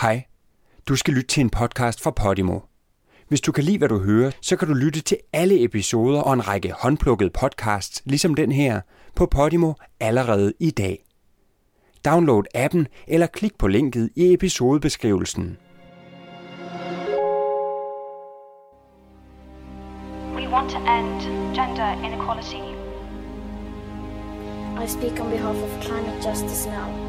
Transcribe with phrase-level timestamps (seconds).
[0.00, 0.24] Hej.
[0.88, 2.60] Du skal lytte til en podcast fra Podimo.
[3.28, 6.32] Hvis du kan lide, hvad du hører, så kan du lytte til alle episoder og
[6.32, 8.80] en række håndplukkede podcasts, ligesom den her,
[9.14, 11.04] på Podimo allerede i dag.
[12.04, 15.56] Download appen eller klik på linket i episodebeskrivelsen.
[20.34, 21.20] We want to end
[21.54, 22.62] gender inequality.
[24.84, 27.05] I speak on behalf of climate justice now.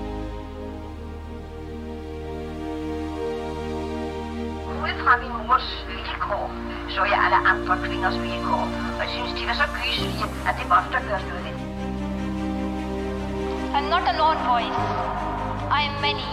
[4.87, 6.51] Ud fra min mors vilkår,
[6.89, 8.63] så jeg alle andre kvinders vilkår.
[8.97, 11.55] Og jeg synes, de var så gyselige, at det måtte der gøres noget ved.
[13.77, 14.79] I'm not a lone voice.
[15.77, 16.27] I am many.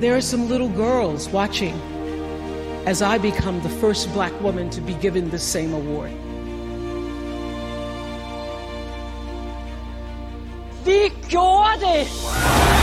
[0.00, 1.76] There are some little girls watching
[2.86, 6.10] as I become the first black woman to be given the same award.
[10.84, 12.75] Vi gjorde det!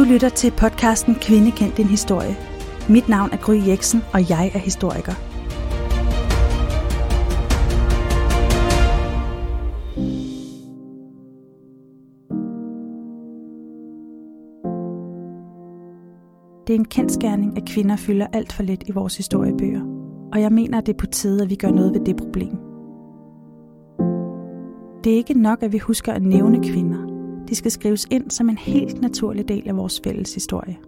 [0.00, 2.36] Du lytter til podcasten Kvinde kendt din historie.
[2.88, 5.12] Mit navn er Gry Jeksen, og jeg er historiker.
[16.66, 19.82] Det er en kendskærning, at kvinder fylder alt for lidt i vores historiebøger,
[20.32, 22.56] og jeg mener, at det er på tide, at vi gør noget ved det problem.
[25.04, 27.09] Det er ikke nok, at vi husker at nævne kvinder.
[27.50, 30.78] De skal skrives ind som en helt naturlig del af vores fælles historie.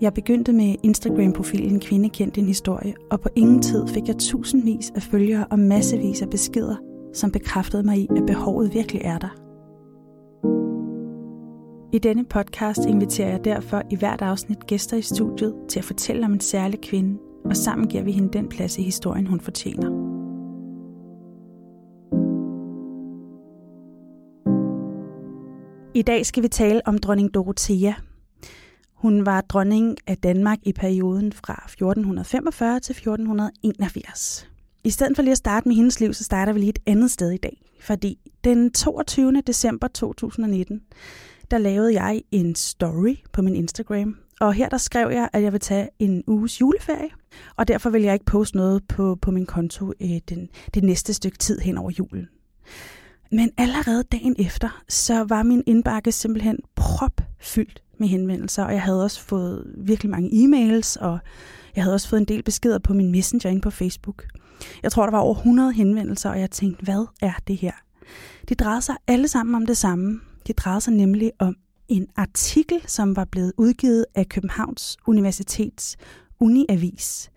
[0.00, 4.92] Jeg begyndte med Instagram-profilen Kvinde kendt din historie, og på ingen tid fik jeg tusindvis
[4.94, 6.76] af følgere og massevis af beskeder,
[7.14, 9.34] som bekræftede mig i, at behovet virkelig er der.
[11.92, 16.26] I denne podcast inviterer jeg derfor i hvert afsnit gæster i studiet til at fortælle
[16.26, 20.13] om en særlig kvinde, og sammen giver vi hende den plads i historien, hun fortjener.
[25.96, 27.92] I dag skal vi tale om dronning Dorothea.
[28.94, 34.48] Hun var dronning af Danmark i perioden fra 1445 til 1481.
[34.84, 37.10] I stedet for lige at starte med hendes liv, så starter vi lige et andet
[37.10, 37.62] sted i dag.
[37.80, 39.42] Fordi den 22.
[39.46, 40.80] december 2019,
[41.50, 44.16] der lavede jeg en story på min Instagram.
[44.40, 47.10] Og her der skrev jeg, at jeg vil tage en uges juleferie.
[47.56, 51.14] Og derfor vil jeg ikke poste noget på, på min konto øh, den, det næste
[51.14, 52.28] stykke tid hen over julen.
[53.32, 59.04] Men allerede dagen efter, så var min indbakke simpelthen propfyldt med henvendelser, og jeg havde
[59.04, 61.18] også fået virkelig mange e-mails, og
[61.76, 64.24] jeg havde også fået en del beskeder på min messenger inde på Facebook.
[64.82, 67.72] Jeg tror, der var over 100 henvendelser, og jeg tænkte, hvad er det her?
[68.48, 70.20] De drejede sig alle sammen om det samme.
[70.46, 71.56] De drejede sig nemlig om
[71.88, 75.96] en artikel, som var blevet udgivet af Københavns Universitets
[76.40, 77.30] Uniavis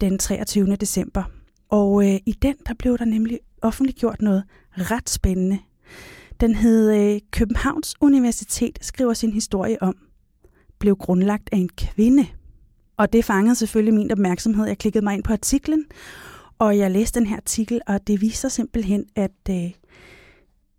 [0.00, 0.76] den 23.
[0.76, 1.24] december.
[1.68, 4.44] Og øh, i den, der blev der nemlig offentliggjort noget
[4.78, 5.58] ret spændende.
[6.40, 9.96] Den hed øh, Københavns Universitet skriver sin historie om,
[10.78, 12.26] blev grundlagt af en kvinde.
[12.96, 14.66] Og det fangede selvfølgelig min opmærksomhed.
[14.66, 15.84] Jeg klikkede mig ind på artiklen,
[16.58, 19.70] og jeg læste den her artikel, og det viser simpelthen, at øh,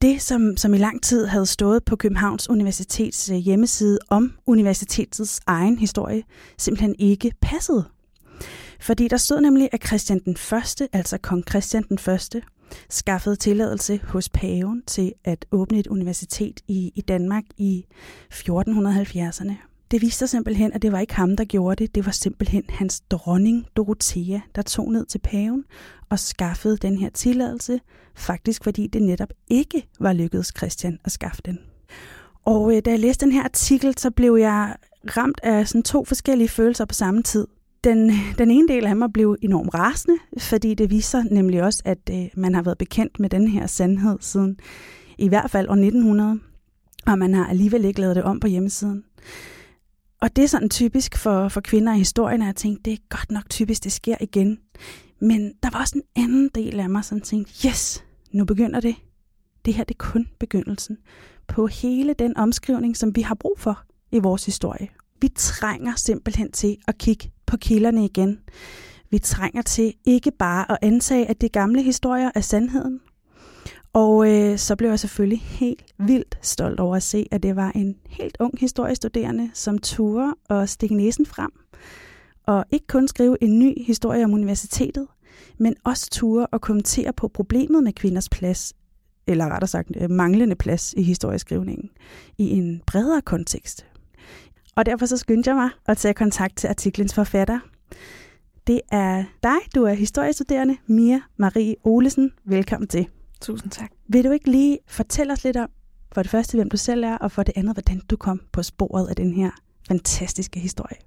[0.01, 5.41] det, som, som i lang tid havde stået på Københavns Universitets øh, hjemmeside om universitetets
[5.47, 6.23] egen historie,
[6.57, 7.85] simpelthen ikke passede.
[8.79, 12.41] Fordi der stod nemlig, at Christian den Første, altså kong Christian den Første,
[12.89, 17.85] skaffede tilladelse hos paven til at åbne et universitet i, i Danmark i
[18.33, 19.53] 1470'erne.
[19.91, 21.95] Det viste sig simpelthen, at det var ikke ham, der gjorde det.
[21.95, 25.63] Det var simpelthen hans dronning Dorothea, der tog ned til paven
[26.09, 27.79] og skaffede den her tilladelse,
[28.15, 31.59] faktisk fordi det netop ikke var lykkedes Christian at skaffe den.
[32.45, 34.75] Og øh, da jeg læste den her artikel, så blev jeg
[35.17, 37.47] ramt af sådan to forskellige følelser på samme tid.
[37.83, 42.09] Den, den ene del af mig blev enormt rasende, fordi det viser nemlig også, at
[42.11, 44.59] øh, man har været bekendt med den her sandhed siden
[45.17, 46.39] i hvert fald år 1900,
[47.05, 49.03] og man har alligevel ikke lavet det om på hjemmesiden.
[50.21, 53.17] Og det er sådan typisk for, for kvinder i historien, at jeg tænkte, det er
[53.17, 54.59] godt nok typisk, det sker igen.
[55.21, 58.95] Men der var også en anden del af mig, som tænkte, yes, nu begynder det.
[59.65, 60.97] Det her det er kun begyndelsen
[61.47, 64.87] på hele den omskrivning, som vi har brug for i vores historie.
[65.21, 68.39] Vi trænger simpelthen til at kigge på kilderne igen.
[69.09, 72.99] Vi trænger til ikke bare at antage, at de gamle historier er sandheden.
[73.93, 77.71] Og øh, så blev jeg selvfølgelig helt vildt stolt over at se, at det var
[77.75, 81.51] en helt ung historiestuderende, som turde og stikke næsen frem.
[82.45, 85.07] Og ikke kun skrive en ny historie om universitetet,
[85.57, 88.73] men også turde og kommentere på problemet med kvinders plads,
[89.27, 91.89] eller rettere sagt øh, manglende plads i historieskrivningen,
[92.37, 93.85] i en bredere kontekst.
[94.77, 97.59] Og derfor så skyndte jeg mig at tage kontakt til artiklens forfatter,
[98.67, 102.31] Det er dig, du er historiestuderende, Mia Marie Olesen.
[102.45, 103.07] Velkommen til.
[103.41, 103.91] Tusind tak.
[104.07, 105.69] Vil du ikke lige fortælle os lidt om,
[106.11, 108.63] for det første, hvem du selv er, og for det andet, hvordan du kom på
[108.63, 109.51] sporet af den her
[109.87, 110.97] fantastiske historie?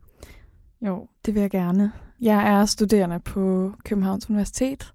[0.80, 1.92] Jo, det vil jeg gerne.
[2.20, 4.92] Jeg er studerende på Københavns Universitet,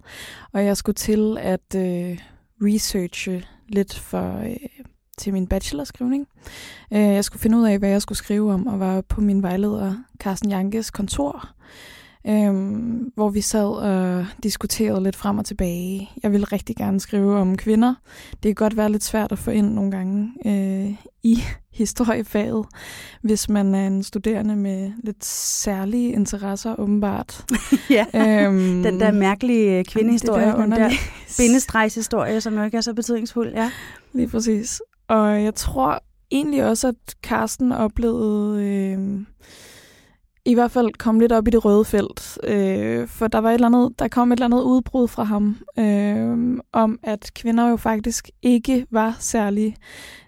[0.52, 2.20] og jeg skulle til at øh,
[2.62, 4.86] researche lidt for øh,
[5.18, 6.28] til min bachelorskrivning.
[6.94, 9.44] Øh, jeg skulle finde ud af, hvad jeg skulle skrive om, og var på min
[9.44, 11.50] vejleder Carsten Jankes kontor,
[12.28, 12.54] øh,
[13.16, 16.10] hvor vi sad og diskuterede lidt frem og tilbage.
[16.24, 17.94] Jeg ville rigtig gerne skrive om kvinder.
[18.32, 21.40] Det kan godt være lidt svært at få ind nogle gange øh, i
[21.74, 22.66] historiefaget,
[23.22, 27.46] hvis man er en studerende med lidt særlige interesser, åbenbart.
[27.90, 30.90] ja, øhm, den der mærkelige kvindehistorie, der den der
[31.38, 33.54] bindestregshistorie, som jo ikke er så betydningsfuld.
[33.54, 33.72] Ja.
[34.14, 34.82] Lige præcis.
[35.08, 38.64] Og jeg tror egentlig også, at Carsten oplevede...
[38.64, 39.26] Øh,
[40.48, 43.54] i hvert fald kom lidt op i det røde felt, øh, for der var et
[43.54, 47.78] eller andet, der kom et eller andet udbrud fra ham øh, om, at kvinder jo
[47.78, 49.76] faktisk ikke var særlig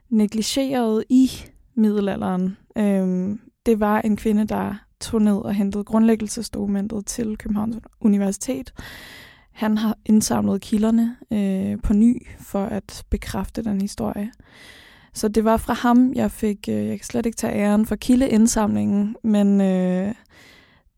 [0.09, 1.31] negligeret i
[1.75, 2.57] middelalderen.
[2.77, 8.73] Øh, det var en kvinde, der tog ned og hentede grundlæggelsesdokumentet til Københavns Universitet.
[9.57, 14.31] Han har indsamlet kilderne øh, på ny for at bekræfte den historie.
[15.13, 17.95] Så det var fra ham, jeg fik, øh, jeg kan slet ikke tage æren for
[17.95, 20.13] kildeindsamlingen, men øh,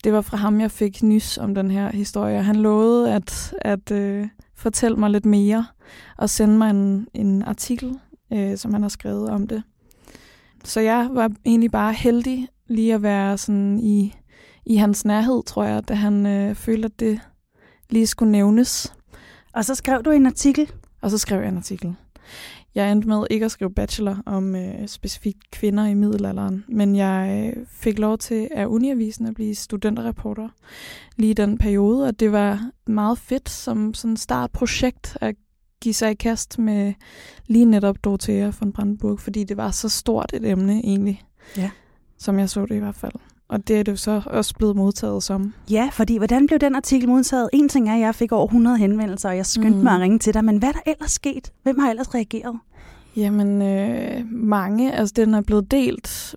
[0.03, 2.43] det var fra ham, jeg fik nys om den her historie.
[2.43, 5.65] Han lovede at, at øh, fortælle mig lidt mere
[6.17, 7.99] og sende mig en, en artikel,
[8.33, 9.63] øh, som han har skrevet om det.
[10.63, 14.15] Så jeg var egentlig bare heldig lige at være sådan i,
[14.65, 17.19] i hans nærhed, tror jeg, da han øh, følte, at det
[17.89, 18.93] lige skulle nævnes.
[19.53, 20.71] Og så skrev du en artikel?
[21.01, 21.95] Og så skrev jeg en artikel.
[22.75, 27.53] Jeg endte med ikke at skrive bachelor om øh, specifikt kvinder i middelalderen, men jeg
[27.57, 30.49] øh, fik lov til af Uniavisen at blive studenterreporter
[31.15, 35.35] lige i den periode, og det var meget fedt som sådan startprojekt at
[35.81, 36.93] give sig i kast med
[37.47, 41.21] lige netop Dorothea von Brandenburg, fordi det var så stort et emne egentlig,
[41.57, 41.69] ja.
[42.17, 43.13] som jeg så det i hvert fald.
[43.49, 45.53] Og det er det så også blevet modtaget som.
[45.71, 47.49] Ja, fordi hvordan blev den artikel modtaget?
[47.53, 49.83] En ting er, at jeg fik over 100 henvendelser, og jeg skyndte mm.
[49.83, 51.51] mig at ringe til dig, men hvad er der ellers sket?
[51.63, 52.59] Hvem har ellers reageret?
[53.15, 54.93] Jamen, øh, mange.
[54.93, 56.35] Altså, den er blevet delt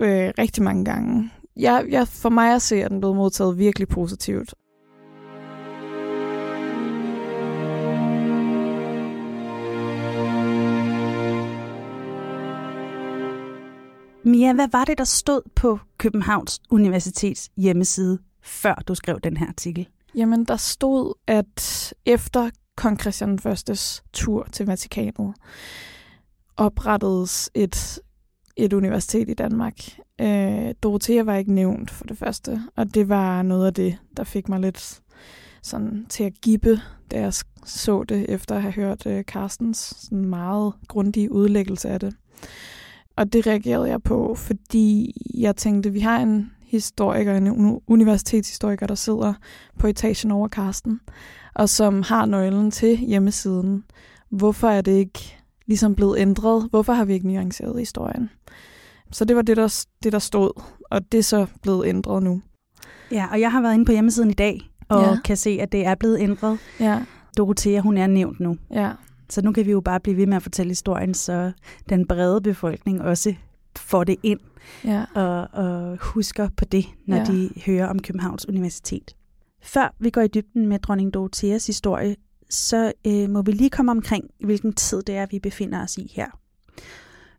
[0.00, 1.30] øh, rigtig mange gange.
[1.56, 4.54] Jeg, jeg, for mig at se, at den blevet modtaget virkelig positivt.
[14.24, 19.46] Mia, hvad var det, der stod på Københavns Universitets hjemmeside, før du skrev den her
[19.46, 19.88] artikel?
[20.14, 25.34] Jamen, der stod, at efter kong Christian Førstes tur til Vatikanet,
[26.56, 27.98] oprettedes et,
[28.56, 29.74] et universitet i Danmark.
[30.20, 34.24] Øh, Dorothea var ikke nævnt for det første, og det var noget af det, der
[34.24, 35.00] fik mig lidt
[35.62, 36.80] sådan til at gippe,
[37.10, 37.32] da jeg
[37.64, 42.14] så det, efter at have hørt øh, Carstens sådan meget grundige udlæggelse af det.
[43.16, 48.94] Og det reagerede jeg på, fordi jeg tænkte, vi har en historiker, en universitetshistoriker, der
[48.94, 49.34] sidder
[49.78, 51.00] på etagen over Karsten,
[51.54, 53.84] og som har nøglen til hjemmesiden.
[54.30, 55.36] Hvorfor er det ikke
[55.66, 56.68] ligesom blevet ændret?
[56.70, 58.30] Hvorfor har vi ikke nuanceret historien?
[59.10, 62.42] Så det var det der, det, der stod, og det er så blevet ændret nu.
[63.10, 65.20] Ja, og jeg har været inde på hjemmesiden i dag, og ja.
[65.24, 66.58] kan se, at det er blevet ændret.
[66.80, 67.02] Ja.
[67.36, 68.56] Dorothea, hun er nævnt nu.
[68.70, 68.90] Ja.
[69.32, 71.52] Så nu kan vi jo bare blive ved med at fortælle historien, så
[71.88, 73.34] den brede befolkning også
[73.76, 74.40] får det ind
[74.84, 75.04] ja.
[75.14, 77.24] og, og husker på det, når ja.
[77.24, 79.16] de hører om Københavns Universitet.
[79.62, 82.16] Før vi går i dybden med dronning Dorotheas historie,
[82.50, 86.12] så øh, må vi lige komme omkring, hvilken tid det er, vi befinder os i
[86.14, 86.38] her.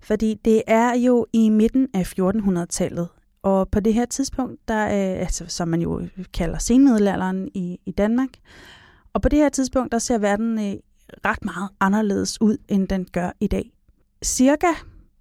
[0.02, 3.08] Fordi det er jo i midten af 1400-tallet,
[3.42, 7.92] og på det her tidspunkt, der er, altså, som man jo kalder senmiddelalderen i, i
[7.92, 8.30] Danmark,
[9.14, 10.76] og på det her tidspunkt, der ser verden øh,
[11.26, 13.72] ret meget anderledes ud, end den gør i dag.
[14.24, 14.68] Cirka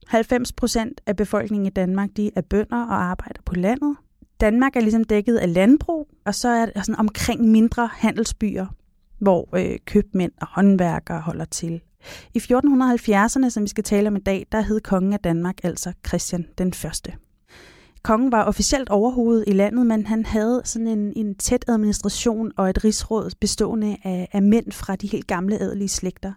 [0.06, 3.96] 90 procent af befolkningen i Danmark, de er bønder og arbejder på landet.
[4.40, 8.66] Danmark er ligesom dækket af landbrug, og så er der sådan omkring mindre handelsbyer,
[9.18, 11.80] hvor øh, købmænd og håndværkere holder til.
[12.34, 15.92] I 1470'erne, som vi skal tale om i dag, der hed kongen af Danmark altså
[16.06, 17.12] Christian den Første.
[18.02, 22.70] Kongen var officielt overhovedet i landet, men han havde sådan en, en tæt administration og
[22.70, 26.32] et rigsråd bestående af, af mænd fra de helt gamle adelige slægter.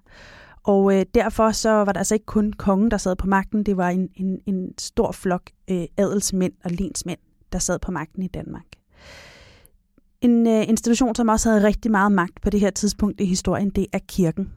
[0.64, 3.78] Og øh, derfor så var der altså ikke kun kongen, der sad på magten, det
[3.78, 7.20] var en, en, en stor flok øh, adelsmænd og lensmænd,
[7.54, 8.66] der sad på magten i Danmark.
[10.22, 13.70] En øh, institution, som også havde rigtig meget magt på det her tidspunkt i historien,
[13.70, 14.54] det er kirken.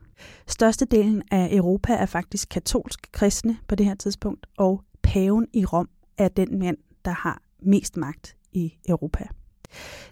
[0.47, 5.89] Størstedelen af Europa er faktisk katolsk kristne på det her tidspunkt, og paven i Rom
[6.17, 9.27] er den mand, der har mest magt i Europa.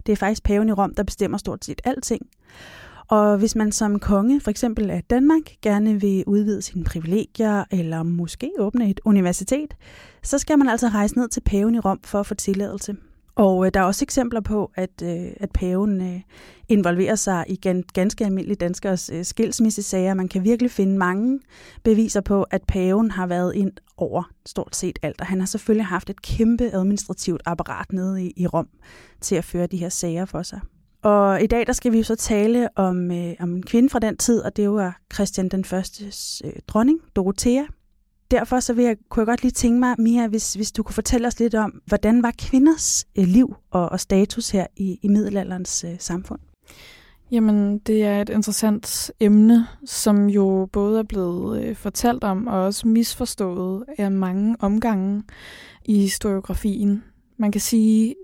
[0.06, 2.22] Det er faktisk paven i Rom, der bestemmer stort set alting.
[3.08, 8.04] Og hvis man som konge, for eksempel af Danmark, gerne vil udvide sine privilegier, eller
[8.04, 9.74] måske åbne et universitet,
[10.24, 12.96] så skal man altså rejse ned til paven i Rom for at få tilladelse.
[13.38, 16.22] Og øh, der er også eksempler på, at, øh, at paven øh,
[16.70, 20.14] involverer sig i gan, ganske almindelige danskers øh, skilsmissesager.
[20.14, 21.40] Man kan virkelig finde mange
[21.84, 25.22] beviser på, at paven har været ind over stort set alt.
[25.22, 28.68] Og han har selvfølgelig haft et kæmpe administrativt apparat nede i, i Rom
[29.22, 30.60] til at føre de her sager for sig.
[31.04, 34.18] Og i dag der skal vi så tale om, øh, om en kvinde fra den
[34.18, 36.06] tid, og det var Christian den første
[36.44, 37.64] øh, dronning, Dorothea.
[38.32, 40.94] Derfor så vil jeg, kunne jeg godt lige tænke mig, Mia, hvis, hvis du kunne
[40.94, 45.08] fortælle os lidt om, hvordan var kvinders øh, liv og, og status her i, i
[45.08, 46.40] middelalderens øh, samfund?
[47.32, 52.60] Jamen, det er et interessant emne, som jo både er blevet øh, fortalt om og
[52.60, 55.24] også misforstået af mange omgange
[55.86, 57.04] i historiografien.
[57.38, 58.16] Man kan sige,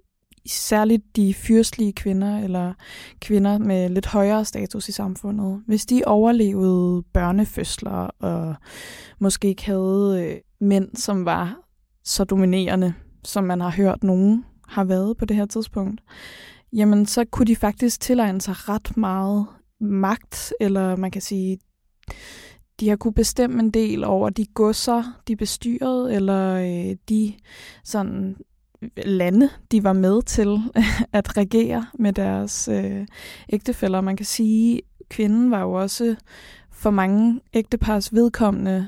[0.48, 2.74] særligt de fyrstlige kvinder eller
[3.22, 8.56] kvinder med lidt højere status i samfundet, hvis de overlevede børnefødsler og
[9.20, 11.60] måske ikke havde øh, mænd, som var
[12.04, 16.02] så dominerende, som man har hørt nogen har været på det her tidspunkt,
[16.74, 19.46] jamen så kunne de faktisk tilegne sig ret meget
[19.80, 21.60] magt, eller man kan sige,
[22.80, 27.34] de har kunne bestemme en del over de godser, de bestyrede, eller øh, de
[27.84, 28.36] sådan
[28.98, 30.58] lande, de var med til
[31.14, 33.08] at regere med deres øh,
[33.50, 34.02] ægtefælder.
[34.02, 36.16] Man kan sige, at kvinden var jo også
[36.72, 38.88] for mange ægtepars vedkommende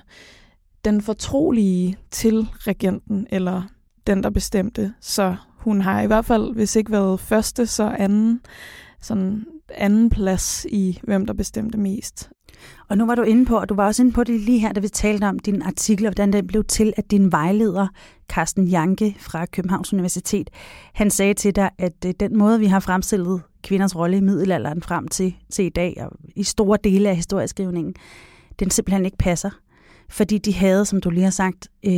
[0.86, 3.64] den fortrolige til regenten, eller
[4.08, 4.94] den, der bestemte.
[5.02, 8.42] Så hun har i hvert fald, hvis ikke været første, så anden,
[9.02, 12.30] sådan anden plads i, hvem der bestemte mest.
[12.89, 14.74] Og nu var du inde på, og du var også inde på det lige her,
[14.74, 17.88] da vi talte om din artikel, og hvordan den blev til, at din vejleder,
[18.30, 20.50] Carsten Janke fra Københavns Universitet,
[20.94, 24.82] han sagde til dig, at øh, den måde, vi har fremstillet kvinders rolle i middelalderen
[24.82, 27.96] frem til, til i dag, og i store dele af historieskrivningen,
[28.60, 29.50] den simpelthen ikke passer.
[30.10, 31.92] Fordi de havde, som du lige har sagt, øh,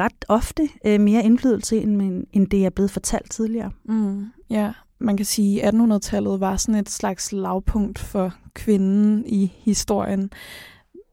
[0.00, 3.70] ret ofte øh, mere indflydelse, end, end det er blevet fortalt tidligere.
[3.84, 4.72] Mm, ja,
[5.02, 10.30] man kan sige, at 1800-tallet var sådan et slags lavpunkt for kvinden i historien.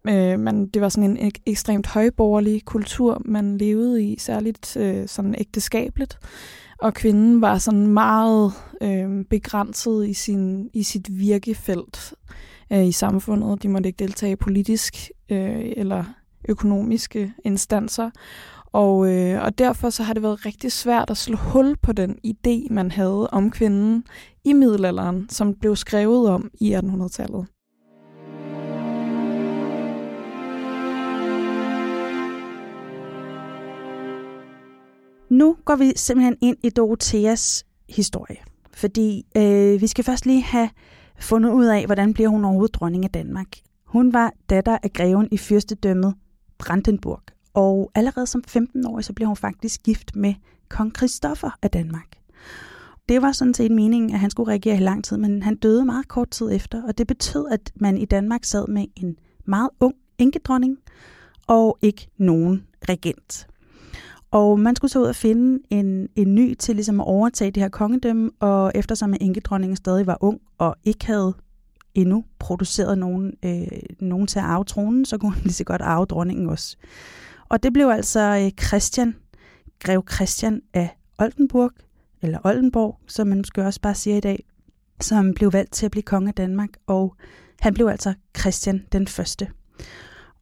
[0.08, 5.08] Øh, man, det var sådan en ek- ekstremt højborgerlig kultur, man levede i, særligt øh,
[5.08, 6.18] sådan ægteskabeligt.
[6.78, 12.14] Og kvinden var sådan meget øh, begrænset i, sin, i sit virkefelt
[12.72, 13.64] øh, i samfundet.
[13.64, 16.04] De måtte ikke deltage politisk øh, eller
[16.50, 18.10] økonomiske instanser.
[18.72, 22.18] Og, øh, og derfor så har det været rigtig svært at slå hul på den
[22.28, 24.04] idé, man havde om kvinden
[24.44, 27.46] i middelalderen, som blev skrevet om i 1800-tallet.
[35.30, 38.38] Nu går vi simpelthen ind i Dorotheas historie,
[38.74, 40.70] fordi øh, vi skal først lige have
[41.20, 43.48] fundet ud af, hvordan bliver hun overhovedet dronning af Danmark.
[43.86, 46.16] Hun var datter af greven i fyrstedømmet
[46.58, 47.22] Brandenburg,
[47.54, 50.34] og allerede som 15 år, så blev hun faktisk gift med
[50.70, 52.18] kong Christoffer af Danmark.
[53.10, 55.86] Det var sådan set meningen, at han skulle regere i lang tid, men han døde
[55.86, 59.70] meget kort tid efter, og det betød, at man i Danmark sad med en meget
[59.80, 60.78] ung enkedronning
[61.48, 63.48] og ikke nogen regent.
[64.32, 67.64] Og man skulle så ud og finde en, en ny til ligesom at overtage det
[67.64, 71.34] her kongedømme, og eftersom enkedronningen stadig var ung og ikke havde
[71.96, 73.68] endnu produceret nogen, øh,
[74.00, 76.78] nogen til at arve tronen, så kunne han lige så godt arve dronningen også.
[77.50, 79.16] Og det blev altså øh, Christian,
[79.80, 81.72] grev Christian af Oldenburg,
[82.22, 84.44] eller Oldenborg, som man måske også bare siger i dag,
[85.02, 87.16] som blev valgt til at blive konge af Danmark, og
[87.60, 89.48] han blev altså Christian den første.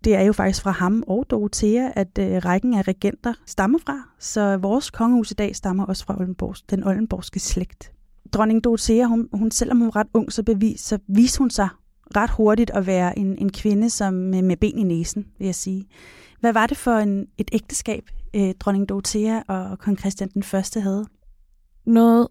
[0.04, 4.10] Det er jo faktisk fra ham og Dorothea, at øh, rækken af regenter stammer fra,
[4.20, 7.92] så vores kongehus i dag stammer også fra Oldenborgs, den oldenborgske slægt.
[8.34, 11.70] Dronning Dorothea, hun, hun selvom hun var ret ung, så, bevis, så viste hun sig
[12.16, 15.56] ret hurtigt at være en, en kvinde som med, med ben i næsen, vil jeg
[15.56, 15.88] sige.
[16.40, 20.82] Hvad var det for en, et ægteskab, øh, dronning Dorothea og kong Christian den første
[20.82, 21.06] havde?
[21.86, 22.28] Noget,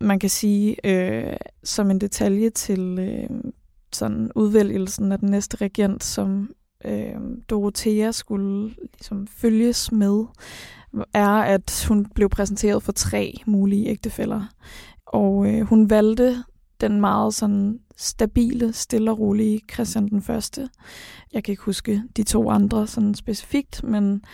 [0.00, 3.52] man kan sige øh, som en detalje til øh,
[3.92, 6.50] sådan udvælgelsen af den næste regent, som
[6.84, 7.16] øh,
[7.50, 10.24] Dorothea skulle ligesom følges med,
[11.14, 14.42] er, at hun blev præsenteret for tre mulige ægtefæller.
[15.06, 16.44] Og øh, hun valgte
[16.88, 20.68] den meget sådan stabile, stille og rolige Christian den Første.
[21.32, 24.24] Jeg kan ikke huske de to andre sådan specifikt, men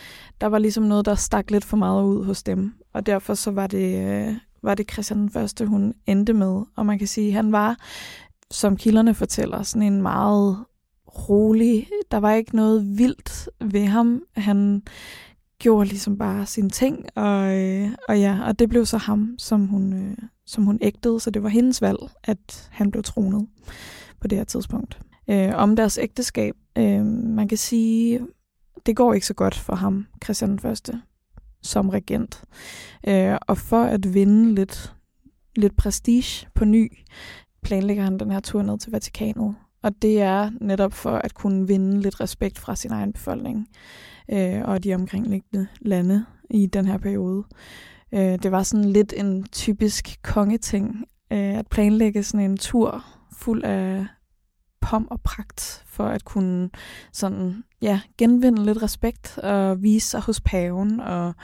[0.40, 2.74] der var ligesom noget, der stak lidt for meget ud hos dem.
[2.92, 6.62] Og derfor så var det, øh, var det Christian den Første, hun endte med.
[6.76, 7.76] Og man kan sige, at han var,
[8.50, 10.64] som kilderne fortæller, sådan en meget
[11.28, 11.86] rolig.
[12.10, 14.22] Der var ikke noget vildt ved ham.
[14.36, 14.82] Han
[15.58, 19.66] gjorde ligesom bare sine ting, og, øh, og ja, og det blev så ham, som
[19.66, 20.16] hun, øh,
[20.50, 23.46] som hun ægtede, så det var hendes valg, at han blev tronet
[24.20, 25.00] på det her tidspunkt.
[25.30, 28.20] Øh, om deres ægteskab, øh, man kan sige,
[28.86, 31.02] det går ikke så godt for ham, Christian den Første,
[31.62, 32.44] som regent.
[33.08, 34.94] Øh, og for at vinde lidt,
[35.56, 36.98] lidt prestige på ny,
[37.62, 39.54] planlægger han den her tur ned til Vatikanet.
[39.82, 43.68] Og det er netop for at kunne vinde lidt respekt fra sin egen befolkning
[44.32, 47.44] øh, og de omkringliggende lande i den her periode.
[48.12, 53.64] Øh, det var sådan lidt en typisk kongeting øh, at planlægge sådan en tur fuld
[53.64, 54.06] af
[54.80, 56.70] pom og pragt for at kunne
[57.12, 61.00] sådan, ja, genvinde lidt respekt og vise sig hos paven.
[61.00, 61.34] Og,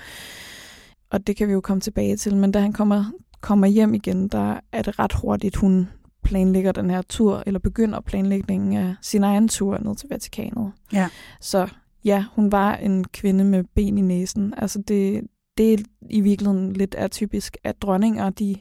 [1.11, 2.37] og det kan vi jo komme tilbage til.
[2.37, 3.05] Men da han kommer,
[3.41, 5.89] kommer hjem igen, der er det ret hurtigt, hun
[6.23, 10.73] planlægger den her tur, eller begynder planlægningen af sin egen tur ned til Vatikanet.
[10.93, 11.09] Ja.
[11.41, 11.69] Så
[12.05, 14.55] ja, hun var en kvinde med ben i næsen.
[14.57, 15.23] Altså det,
[15.59, 15.79] det er
[16.11, 18.57] i virkeligheden lidt atypisk, at dronninger de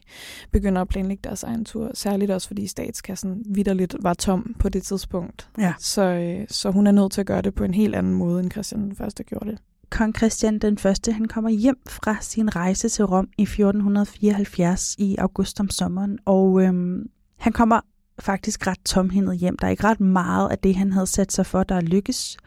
[0.52, 1.92] begynder at planlægge deres egen tur.
[1.94, 5.50] Særligt også, fordi statskassen vidderligt var tom på det tidspunkt.
[5.58, 5.74] Ja.
[5.80, 8.40] Så, øh, så hun er nødt til at gøre det på en helt anden måde,
[8.44, 9.60] end Christian den første gjorde det.
[9.90, 15.16] Kong Christian den første, han kommer hjem fra sin rejse til Rom i 1474 i
[15.20, 17.80] august om sommeren, og øhm, han kommer
[18.20, 19.58] faktisk ret tomhændet hjem.
[19.58, 22.38] Der er ikke ret meget af det, han havde sat sig for, der lykkes.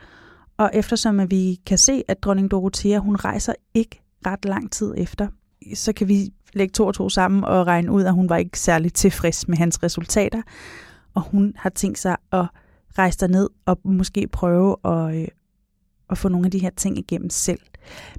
[0.57, 4.95] Og eftersom at vi kan se, at dronning Dorothea, hun rejser ikke ret lang tid
[4.97, 5.29] efter,
[5.75, 8.61] så kan vi lægge to og to sammen og regne ud, at hun var ikke
[8.61, 10.43] særlig tilfreds med hans resultater.
[11.15, 12.47] Og hun har tænkt sig at
[12.99, 15.29] rejse ned og måske prøve at, øh,
[16.11, 17.61] at få nogle af de her ting igennem selv.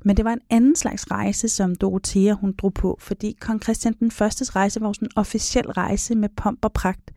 [0.06, 3.94] Men det var en anden slags rejse, som Dorothea hun drog på, fordi kong Christian
[4.00, 7.12] den første rejse var sådan en officiel rejse med pomp og pragt.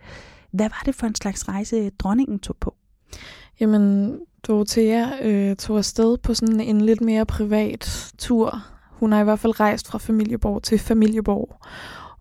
[0.53, 2.75] Hvad var det for en slags rejse, dronningen tog på?
[3.61, 8.72] Jamen, Dorothea øh, tog afsted på sådan en lidt mere privat tur.
[9.03, 11.57] Hun har i hvert fald rejst fra familieborg til familieborg.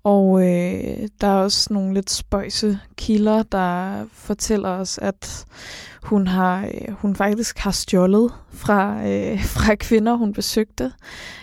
[0.03, 5.45] Og øh, der er også nogle lidt spøjse kilder, der fortæller os, at
[6.03, 10.91] hun har øh, hun faktisk har stjålet fra, øh, fra kvinder, hun besøgte,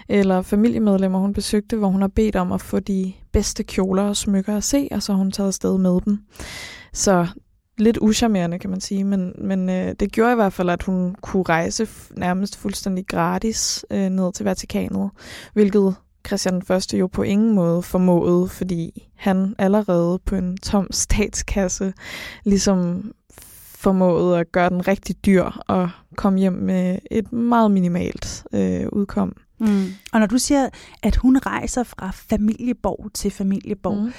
[0.08, 4.16] eller familiemedlemmer, hun besøgte, hvor hun har bedt om at få de bedste kjoler og
[4.16, 6.18] smykker at se, og så har hun taget afsted med dem.
[6.92, 7.26] Så
[7.78, 11.14] lidt uschammerende, kan man sige, men, men øh, det gjorde i hvert fald, at hun
[11.20, 15.10] kunne rejse nærmest fuldstændig gratis øh, ned til Vatikanet,
[15.52, 15.94] hvilket
[16.26, 21.92] Christian Første jo på ingen måde formåede, fordi han allerede på en tom statskasse
[22.44, 23.12] ligesom
[23.78, 29.36] formåede at gøre den rigtig dyr og komme hjem med et meget minimalt øh, udkom.
[29.60, 29.86] Mm.
[30.12, 30.68] Og når du siger,
[31.02, 34.12] at hun rejser fra familieborg til familieborg, mm.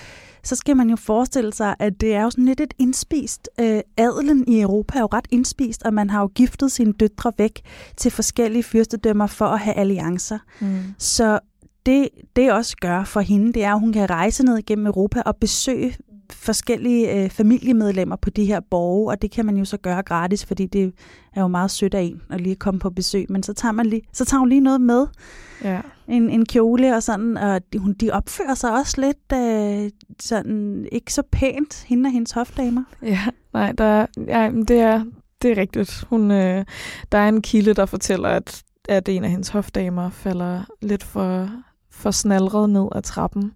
[0.44, 3.50] Så skal man jo forestille sig, at det er jo sådan lidt et indspist.
[3.60, 7.32] Øh, adelen i Europa er jo ret indspist, og man har jo giftet sine døtre
[7.38, 7.62] væk
[7.98, 10.40] til forskellige fyrstedømmer for at have alliancer.
[10.60, 10.80] Mm.
[10.98, 11.40] Så
[11.86, 15.22] det, det også gør for hende, det er, at hun kan rejse ned igennem Europa
[15.26, 15.96] og besøge
[16.50, 20.46] forskellige øh, familiemedlemmer på de her borge, og det kan man jo så gøre gratis,
[20.46, 20.94] fordi det
[21.36, 23.86] er jo meget sødt af en at lige komme på besøg, men så tager, man
[23.86, 25.08] lige, så tager hun lige noget med,
[25.64, 25.82] ja.
[26.08, 30.88] en, en kjole og sådan, og de, hun, de opfører sig også lidt øh, sådan,
[30.92, 32.84] ikke så pænt, hende og hendes hofdamer.
[33.02, 33.20] Ja,
[33.54, 35.04] nej, der, ja, det, er,
[35.42, 36.04] det er rigtigt.
[36.10, 36.66] Hun, øh,
[37.12, 41.50] der er en kilde, der fortæller, at, at en af hendes hofdamer falder lidt for,
[41.92, 43.52] for snalret ned ad trappen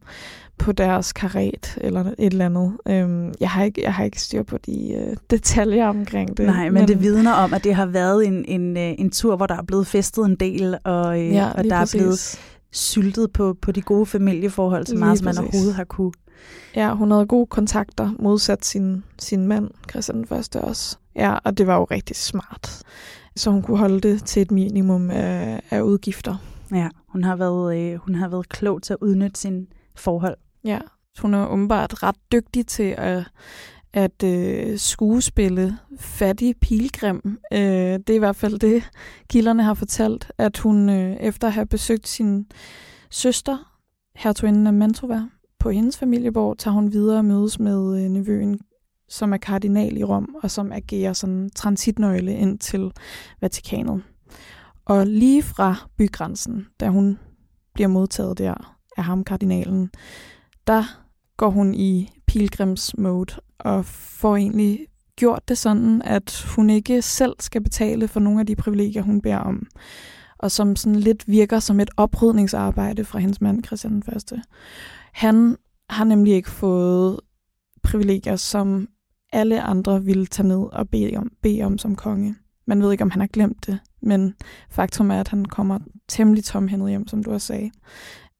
[0.58, 2.78] på deres karet eller et eller andet.
[2.88, 6.46] Øhm, jeg, har ikke, jeg har ikke styr på de øh, detaljer omkring det.
[6.46, 9.36] Nej, men, men det vidner om, at det har været en, en, øh, en tur,
[9.36, 11.94] hvor der er blevet festet en del, og, øh, ja, og der præcis.
[11.94, 12.40] er blevet
[12.72, 16.12] syltet på, på de gode familieforhold, så meget som man overhovedet har kunne.
[16.76, 20.98] Ja, hun havde gode kontakter, modsat sin, sin mand, Christian den Første også.
[21.16, 22.82] Ja, og det var jo rigtig smart.
[23.36, 26.36] Så hun kunne holde det til et minimum af, af udgifter.
[26.72, 30.38] Ja, hun har været, øh, hun har været klog til at udnytte sin forhold.
[30.64, 30.80] Ja,
[31.22, 33.24] hun er åbenbart ret dygtig til at,
[33.94, 37.40] at øh, skuespille fattig pilgrim.
[37.54, 38.84] Øh, det er i hvert fald det,
[39.30, 42.46] kilderne har fortalt, at hun øh, efter at have besøgt sin
[43.10, 43.78] søster,
[44.16, 45.22] hertuginden af Mantova,
[45.60, 48.60] på hendes familieborg, tager hun videre og mødes med øh, nevøen,
[49.10, 52.92] som er kardinal i Rom, og som agerer sådan transitnøgle ind til
[53.42, 54.04] Vatikanet.
[54.86, 57.20] Og lige fra bygrænsen, da hun
[57.74, 59.90] bliver modtaget der af ham, kardinalen,
[60.68, 60.84] der
[61.38, 67.64] går hun i pilgrims-mode og får egentlig gjort det sådan, at hun ikke selv skal
[67.64, 69.68] betale for nogle af de privilegier, hun beder om.
[70.38, 74.42] Og som sådan lidt virker som et oprydningsarbejde fra hendes mand, Christian den Første.
[75.14, 75.58] Han
[75.90, 77.20] har nemlig ikke fået
[77.84, 78.88] privilegier, som
[79.34, 82.36] alle andre ville tage ned og bede om, bede om som konge.
[82.66, 84.34] Man ved ikke, om han har glemt det, Men
[84.70, 87.72] faktum er, at han kommer temmelig tomhændet hjem, som du også sagde.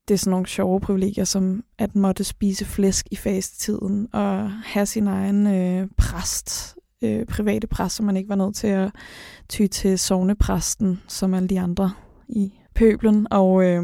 [0.08, 4.86] Det er sådan nogle sjove privilegier, som at måtte spise flæsk i fastetiden og have
[4.86, 8.92] sin egen øh, præst, øh, private præst, som man ikke var nødt til at
[9.50, 11.92] ty til sovnepræsten, som alle de andre
[12.30, 13.28] i pøblen.
[13.32, 13.84] Og øh,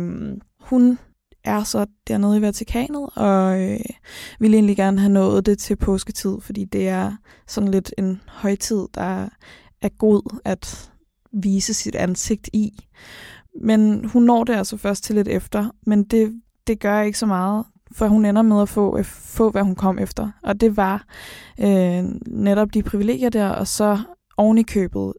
[0.60, 1.00] hun
[1.44, 3.80] er så dernede i Vatikanet, og øh,
[4.40, 7.16] ville egentlig gerne have nået det til påsketid, fordi det er
[7.48, 9.30] sådan lidt en højtid, der
[9.82, 10.92] er god at
[11.34, 12.80] vise sit ansigt i.
[13.62, 17.26] Men hun når det altså først til lidt efter, men det, det gør ikke så
[17.26, 20.32] meget, for hun ender med at få, øh, få hvad hun kom efter.
[20.44, 21.06] Og det var
[21.60, 24.00] øh, netop de privilegier der, og så
[24.38, 25.14] oven i købet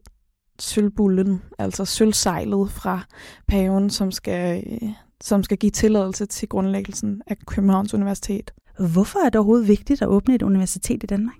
[0.59, 3.03] sølvbullen, altså sølvsejlet fra
[3.47, 4.89] paven, som skal, øh,
[5.21, 8.51] som skal give tilladelse til grundlæggelsen af Københavns Universitet.
[8.91, 11.35] Hvorfor er det overhovedet vigtigt at åbne et universitet i Danmark?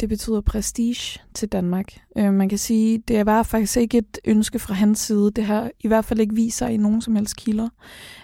[0.00, 2.00] Det betyder prestige til Danmark.
[2.16, 5.30] Øh, man kan sige, det var faktisk ikke et ønske fra hans side.
[5.30, 7.68] Det har i hvert fald ikke vist sig i nogen som helst kilder,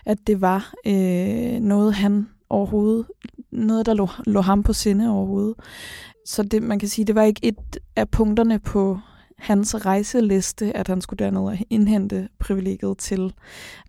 [0.04, 3.06] at det var øh, noget, han overhovedet,
[3.50, 5.54] noget, der lå, lå ham på sinde overhovedet.
[6.24, 8.98] Så det, man kan sige, det var ikke et af punkterne på
[9.38, 13.34] hans rejseliste, at han skulle derned og indhente privilegiet til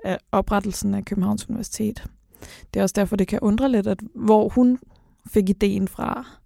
[0.06, 2.04] øh, oprettelsen af Københavns Universitet.
[2.73, 4.80] Det er også derfor, det kan undre lidt, at hvor hun
[5.28, 6.37] fik ideen fra.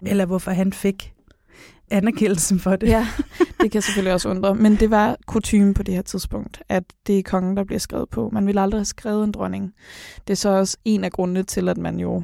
[0.00, 0.06] Mm.
[0.06, 1.12] Eller hvorfor han fik
[1.90, 2.88] anerkendelsen for det.
[2.88, 3.06] Ja,
[3.60, 4.54] det kan selvfølgelig også undre.
[4.54, 8.08] Men det var kutume på det her tidspunkt, at det er kongen, der bliver skrevet
[8.08, 8.30] på.
[8.32, 9.74] Man ville aldrig have skrevet en dronning.
[10.26, 12.22] Det er så også en af grundene til, at man jo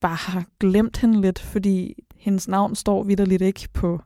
[0.00, 4.00] bare har glemt hende lidt, fordi hendes navn står vidderligt ikke på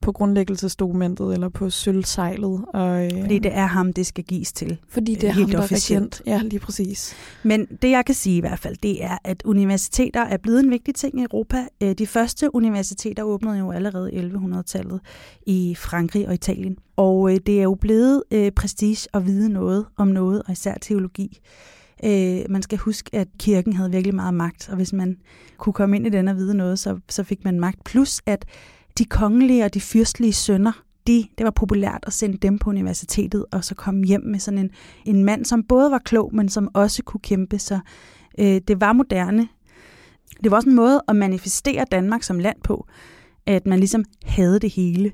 [0.00, 2.64] på grundlæggelsesdokumentet eller på sølvsejlet.
[2.74, 4.78] Og, øh, fordi det er ham, det skal gives til.
[4.88, 6.22] Fordi det er helt ham, der officielt.
[6.26, 7.14] er Ja, lige præcis.
[7.42, 10.70] Men det, jeg kan sige i hvert fald, det er, at universiteter er blevet en
[10.70, 11.66] vigtig ting i Europa.
[11.82, 15.00] Øh, de første universiteter åbnede jo allerede i 1100-tallet
[15.46, 16.76] i Frankrig og Italien.
[16.96, 20.74] Og øh, det er jo blevet øh, prestige at vide noget om noget, og især
[20.80, 21.40] teologi.
[22.04, 25.16] Øh, man skal huske, at kirken havde virkelig meget magt, og hvis man
[25.58, 27.84] kunne komme ind i den og vide noget, så, så fik man magt.
[27.84, 28.44] Plus at
[28.98, 33.44] de kongelige og de fyrstlige sønner, de, det var populært at sende dem på universitetet,
[33.52, 34.70] og så komme hjem med sådan en,
[35.04, 37.58] en mand, som både var klog, men som også kunne kæmpe.
[37.58, 37.78] Så
[38.38, 39.48] øh, det var moderne.
[40.42, 42.86] Det var også en måde at manifestere Danmark som land på,
[43.46, 45.12] at man ligesom havde det hele.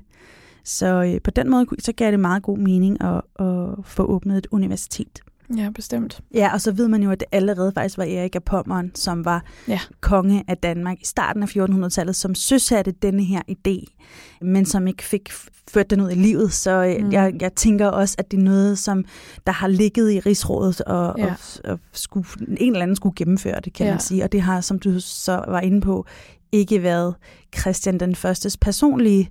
[0.63, 4.37] Så øh, på den måde så gav det meget god mening at, at få åbnet
[4.37, 5.21] et universitet.
[5.57, 6.21] Ja, bestemt.
[6.33, 9.25] Ja, og så ved man jo, at det allerede faktisk var Erik af Pommern, som
[9.25, 9.79] var ja.
[10.01, 13.97] konge af Danmark i starten af 1400-tallet, som søsatte denne her idé,
[14.41, 15.31] men som ikke fik
[15.71, 16.53] ført den ud i livet.
[16.53, 17.11] Så øh, mm.
[17.11, 19.05] jeg, jeg tænker også, at det er noget, som
[19.47, 21.25] der har ligget i rigsrådet, og, ja.
[21.25, 23.91] og, og skulle, en eller anden skulle gennemføre det, kan ja.
[23.91, 24.23] man sige.
[24.23, 26.05] Og det har, som du så var inde på,
[26.51, 27.15] ikke været
[27.57, 29.29] Christian den Førstes personlige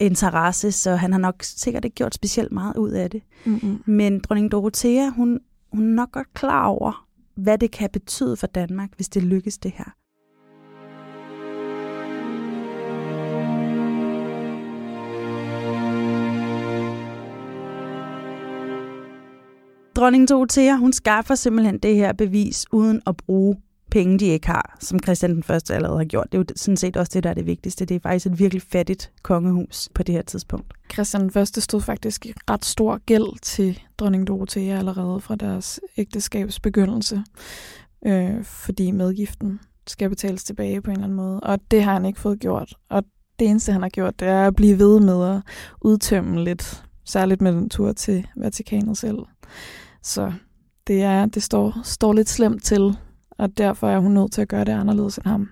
[0.00, 3.22] interesse, så han har nok sikkert ikke gjort specielt meget ud af det.
[3.44, 3.82] Mm-hmm.
[3.86, 5.40] Men dronning Dorothea, hun,
[5.72, 9.58] hun er nok godt klar over, hvad det kan betyde for Danmark, hvis det lykkes
[9.58, 9.96] det her.
[19.96, 23.56] Dronning Dorothea, hun skaffer simpelthen det her bevis uden at bruge
[23.90, 26.26] penge, de ikke har, som Christian den Første allerede har gjort.
[26.32, 27.84] Det er jo sådan set også det, der er det vigtigste.
[27.84, 30.72] Det er faktisk et virkelig fattigt kongehus på det her tidspunkt.
[30.92, 35.80] Christian den Første stod faktisk i ret stor gæld til dronning Dorothea allerede fra deres
[35.96, 37.22] ægteskabs begyndelse,
[38.06, 41.40] øh, fordi medgiften skal betales tilbage på en eller anden måde.
[41.40, 42.74] Og det har han ikke fået gjort.
[42.90, 43.04] Og
[43.38, 45.42] det eneste, han har gjort, det er at blive ved med at
[45.80, 49.18] udtømme lidt, særligt med den tur til Vatikanet selv.
[50.02, 50.32] Så
[50.86, 52.96] det, er, det står, står lidt slemt til
[53.38, 55.48] og derfor er hun nødt til at gøre det anderledes end ham.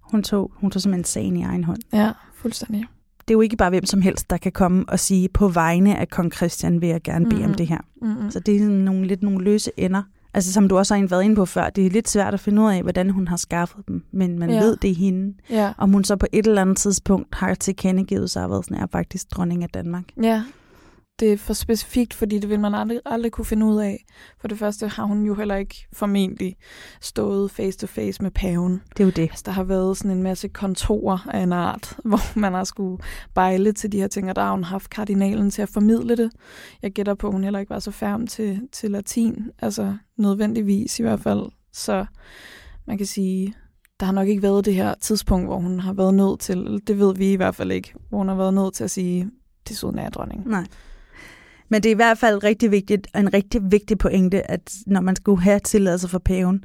[0.00, 1.80] Hun tog, hun tog simpelthen sagen i egen hånd.
[1.92, 2.86] Ja, fuldstændig.
[3.28, 5.98] Det er jo ikke bare hvem som helst, der kan komme og sige, på vegne
[5.98, 7.50] af kong Christian vil jeg gerne bede mm-hmm.
[7.50, 7.78] om det her.
[8.02, 8.30] Mm-hmm.
[8.30, 10.02] Så det er nogle, lidt nogle løse ender.
[10.34, 12.62] Altså som du også har været inde på før, det er lidt svært at finde
[12.62, 14.60] ud af, hvordan hun har skaffet dem, men man ja.
[14.60, 15.34] ved, det er hende.
[15.50, 15.72] Ja.
[15.78, 18.86] Om hun så på et eller andet tidspunkt har tilkendegivet sig at være sådan, er
[18.92, 20.04] faktisk dronning af Danmark.
[20.22, 20.44] Ja,
[21.20, 24.04] det er for specifikt, fordi det vil man aldrig, aldrig kunne finde ud af.
[24.40, 26.56] For det første har hun jo heller ikke formentlig
[27.00, 28.82] stået face to face med paven.
[28.96, 29.22] Det er jo det.
[29.22, 33.02] Altså, der har været sådan en masse kontorer af en art, hvor man har skulle
[33.34, 36.30] bejle til de her ting, og der har hun haft kardinalen til at formidle det.
[36.82, 40.98] Jeg gætter på, at hun heller ikke var så færm til, til latin, altså nødvendigvis
[40.98, 41.42] i hvert fald.
[41.72, 42.06] Så
[42.86, 43.54] man kan sige,
[44.00, 46.98] der har nok ikke været det her tidspunkt, hvor hun har været nødt til, det
[46.98, 49.30] ved vi i hvert fald ikke, hvor hun har været nødt til at sige,
[49.68, 50.48] desuden er dronning.
[50.48, 50.66] Nej.
[51.72, 55.16] Men det er i hvert fald rigtig vigtigt, en rigtig vigtig pointe, at når man
[55.16, 56.64] skulle have tilladelse for paven,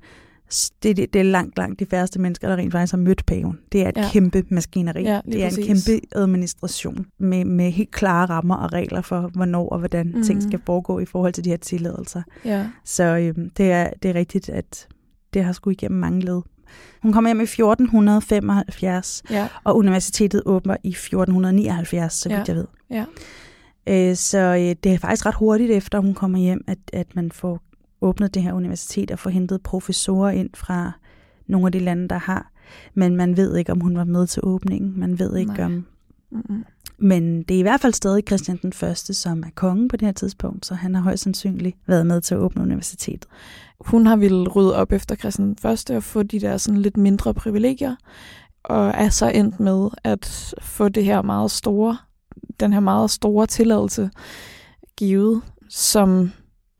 [0.83, 3.59] det, det, det er langt, langt de færreste mennesker, der rent faktisk har mødt paven.
[3.71, 4.09] Det er et ja.
[4.11, 5.03] Kæmpe maskineri.
[5.03, 5.57] Ja, det er præcis.
[5.87, 10.23] en kæmpe administration med, med helt klare rammer og regler for, hvornår og hvordan mm.
[10.23, 10.49] ting Mhm.
[10.49, 12.21] skal foregå i forhold til de her tilladelser.
[12.45, 12.67] Ja.
[12.85, 14.87] Så øhm, det, er, det er rigtigt, at
[15.33, 16.41] det har skulle igennem mange led.
[17.01, 19.47] Hun kommer hjem i 1475, Ja.
[19.63, 22.43] og universitetet åbner i 1479, så vidt Ja.
[22.47, 22.65] jeg ved.
[22.89, 23.05] Ja.
[23.87, 27.31] Øh, så øh, det er faktisk ret hurtigt efter, hun kommer hjem, at, at man
[27.31, 27.61] får
[28.01, 30.91] åbnet det her universitet og får hentet professorer ind fra
[31.47, 32.51] nogle af de lande, der har.
[32.93, 34.99] Men man ved ikke, om hun var med til åbningen.
[34.99, 35.65] Man ved ikke Nej.
[35.65, 35.85] om...
[36.31, 36.65] Mm-mm.
[36.99, 40.05] Men det er i hvert fald stadig Christian den Første, som er konge på det
[40.05, 43.25] her tidspunkt, så han har højst sandsynligt været med til at åbne universitetet.
[43.79, 46.97] Hun har ville rydde op efter Christian den Første og få de der sådan lidt
[46.97, 47.95] mindre privilegier,
[48.63, 51.97] og er så endt med at få det her meget store,
[52.59, 54.09] den her meget store tilladelse
[54.97, 56.31] givet, som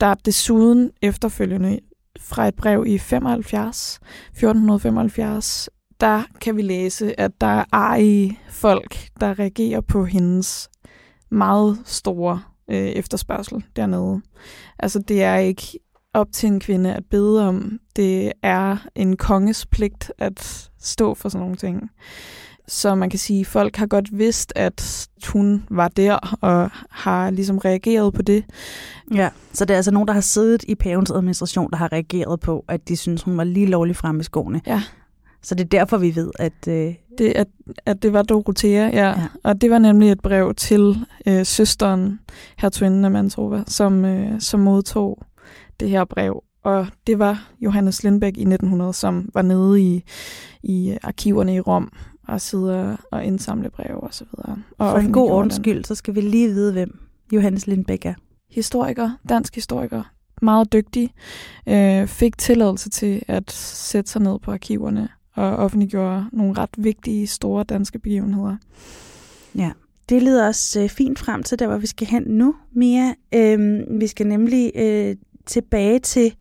[0.02, 1.80] der desuden efterfølgende
[2.20, 4.00] fra et brev i 75,
[4.32, 5.70] 1475,
[6.02, 10.70] der kan vi læse, at der er arige folk, der reagerer på hendes
[11.30, 14.22] meget store øh, efterspørgsel dernede.
[14.80, 15.80] Altså det er ikke
[16.14, 17.80] op til en kvinde at bede om.
[17.96, 21.90] Det er en konges pligt at stå for sådan nogle ting.
[22.68, 27.30] Så man kan sige, at folk har godt vidst, at hun var der og har
[27.30, 28.44] ligesom reageret på det.
[29.14, 32.40] Ja, så det er altså nogen, der har siddet i pavens administration, der har reageret
[32.40, 34.62] på, at de synes, hun var lige lovlig fremme i skoene.
[34.68, 34.84] Ja.
[35.44, 36.68] Så det er derfor, vi ved, at...
[36.68, 37.48] Øh, Det, at,
[37.86, 39.08] at det var Dorothea, ja.
[39.08, 39.16] Ja.
[39.44, 40.96] Og det var nemlig et brev til
[41.28, 42.20] øh, søsteren,
[42.58, 45.22] hertuginden af Mantrova, som, øh, som modtog
[45.80, 46.44] det her brev.
[46.64, 50.04] Og det var Johannes Lindbæk i 1900, som var nede i,
[50.64, 51.92] i arkiverne i Rom
[52.28, 54.58] og sidder og indsamle breve og så videre.
[54.78, 55.64] Og for en god ordens den.
[55.64, 57.00] skyld, så skal vi lige vide, hvem
[57.32, 58.14] Johannes Lindbæk er.
[58.50, 60.04] Historiker, dansk historiker,
[60.42, 61.14] meget dygtig,
[61.68, 67.28] øh, fik tilladelse til at sætte sig ned på arkiverne og offentliggjorde nogle ret vigtige,
[67.28, 68.58] store danske begivenheder.
[69.56, 69.72] Ja,
[70.10, 73.14] det leder os øh, fint frem til der, hvor vi skal hen nu, Mia.
[73.36, 76.36] Øhm, vi skal nemlig øh, tilbage til,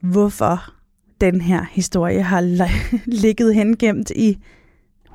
[0.00, 0.72] hvorfor
[1.20, 4.38] den her historie har li- ligget hengemt i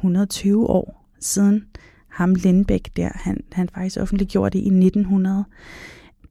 [0.06, 1.66] 120 år siden
[2.16, 3.10] ham Lindbæk der.
[3.14, 5.44] Han, han faktisk offentliggjorde det i 1900.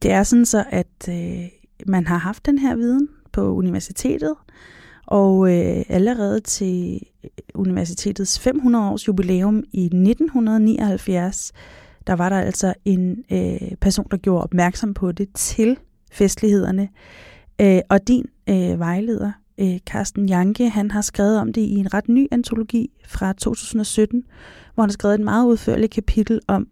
[0.02, 1.48] Det er sådan så, at øh,
[1.86, 4.34] man har haft den her viden på universitetet,
[5.06, 11.52] og øh, allerede til øh, universitetets 500 års jubilæum i 1979,
[12.06, 15.76] der var der altså en øh, person, der gjorde opmærksom på det til
[16.12, 16.88] festlighederne.
[17.60, 21.94] Øh, og din øh, vejleder, øh, Carsten Janke, han har skrevet om det i en
[21.94, 24.24] ret ny antologi fra 2017,
[24.74, 26.68] hvor han har skrevet et meget udførligt kapitel om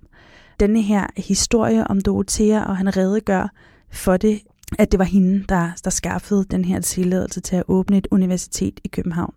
[0.60, 3.52] denne her historie om Dorothea, og han redegør
[3.90, 4.40] for det,
[4.78, 8.80] at det var hende, der, der skaffede den her tilladelse til at åbne et universitet
[8.84, 9.34] i København.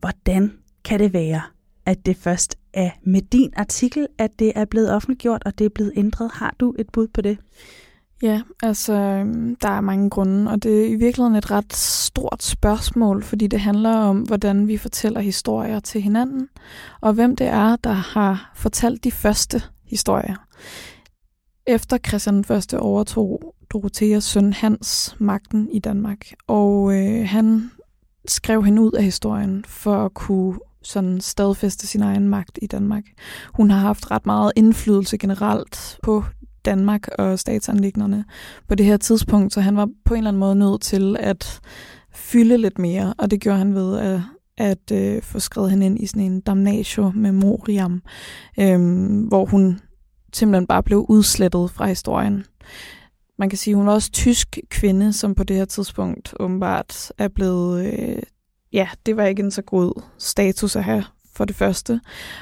[0.00, 0.52] Hvordan
[0.84, 1.42] kan det være,
[1.86, 5.68] at det først er med din artikel, at det er blevet offentliggjort, og det er
[5.68, 6.30] blevet ændret?
[6.32, 7.38] Har du et bud på det?
[8.22, 12.42] Ja, altså, øhm, der er mange grunde, og det er i virkeligheden et ret stort
[12.42, 16.48] spørgsmål, fordi det handler om, hvordan vi fortæller historier til hinanden,
[17.00, 20.36] og hvem det er, der har fortalt de første historier.
[21.66, 27.70] Efter Christian den Første overtog Dorotheas søn Hans magten i Danmark, og øh, han
[28.28, 33.04] skrev hende ud af historien for at kunne sådan stadfæste sin egen magt i Danmark.
[33.54, 36.24] Hun har haft ret meget indflydelse generelt på
[36.64, 38.24] Danmark og statsanlægnerne
[38.68, 41.60] på det her tidspunkt, så han var på en eller anden måde nødt til at
[42.14, 44.20] fylde lidt mere, og det gjorde han ved at,
[44.56, 48.02] at øh, få skrevet hende ind i sådan en damnatio memoriam,
[48.58, 48.78] øh,
[49.28, 49.80] hvor hun
[50.32, 52.44] simpelthen bare blev udslettet fra historien.
[53.38, 57.12] Man kan sige, at hun var også tysk kvinde, som på det her tidspunkt åbenbart
[57.18, 57.86] er blevet...
[57.86, 58.22] Øh,
[58.72, 61.04] ja, det var ikke en så god status at have
[61.36, 62.00] for det første.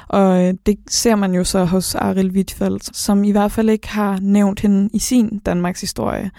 [0.08, 3.88] Og øh, det ser man jo så hos Aril Wittfeldt, som i hvert fald ikke
[3.88, 6.30] har nævnt hende i sin Danmarks historie.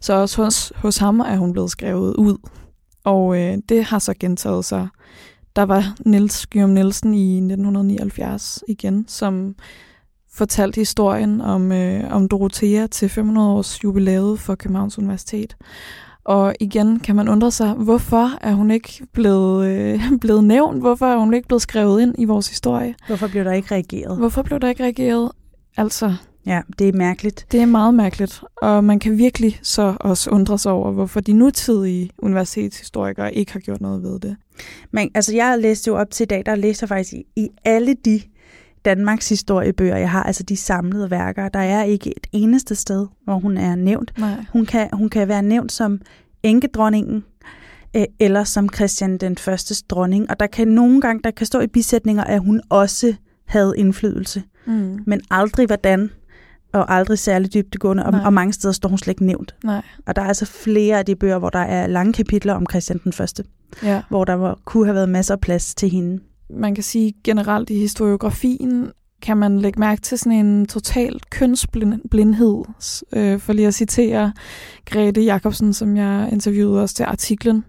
[0.00, 2.36] Så også hos, hos ham er hun blevet skrevet ud.
[3.04, 4.88] Og øh, det har så gentaget sig.
[5.56, 9.54] Der var Niels Gyrum Nielsen i 1979 igen, som
[10.32, 15.56] fortalte historien om, øh, om Dorothea til 500 års jubilæet for Københavns Universitet.
[16.28, 20.80] Og igen kan man undre sig, hvorfor er hun ikke blevet, øh, blevet nævnt?
[20.80, 22.94] Hvorfor er hun ikke blevet skrevet ind i vores historie?
[23.06, 24.18] Hvorfor blev der ikke reageret?
[24.18, 25.30] Hvorfor blev der ikke reageret?
[25.76, 26.14] Altså,
[26.46, 27.46] Ja, det er mærkeligt.
[27.52, 31.32] det er meget mærkeligt, og man kan virkelig så også undre sig over, hvorfor de
[31.32, 34.36] nutidige universitetshistorikere ikke har gjort noget ved det.
[34.90, 37.48] Men altså, jeg læste jo op til i dag, der læste jeg faktisk i, i
[37.64, 38.20] alle de
[38.84, 41.48] Danmarks historiebøger, jeg har, altså de samlede værker.
[41.48, 44.12] Der er ikke et eneste sted, hvor hun er nævnt.
[44.18, 44.44] Nej.
[44.52, 46.00] Hun kan, hun kan være nævnt som
[46.42, 47.24] enkedronningen,
[47.96, 50.30] øh, eller som Christian den første dronning.
[50.30, 53.14] Og der kan nogle gange der kan stå i bisætninger, at hun også
[53.46, 54.98] havde indflydelse, Mm.
[55.06, 56.10] men aldrig hvordan,
[56.72, 58.24] og aldrig særlig dybdegående, og, Nej.
[58.24, 59.54] og mange steder står hun slet ikke nævnt.
[59.64, 59.82] Nej.
[60.06, 63.00] Og der er altså flere af de bøger, hvor der er lange kapitler om Christian
[63.04, 63.44] den første,
[63.82, 64.02] Ja.
[64.08, 66.20] hvor der var, kunne have været masser af plads til hende.
[66.50, 68.90] Man kan sige generelt i historiografien,
[69.22, 72.64] kan man lægge mærke til sådan en total kønsblindhed.
[73.12, 74.32] Øh, for lige at citere
[74.84, 77.64] Grete Jacobsen, som jeg interviewede også til artiklen.